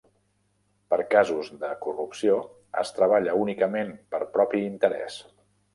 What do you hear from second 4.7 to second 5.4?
interès.